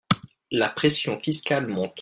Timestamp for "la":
0.49-0.69